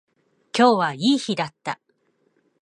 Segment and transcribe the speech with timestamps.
[0.57, 1.79] 今日はいい日だった